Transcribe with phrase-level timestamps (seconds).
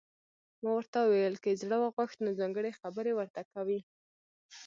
[0.63, 3.79] ما ورته وویل: که یې زړه وغوښت، نو ځانګړي خبرې ورته کوي.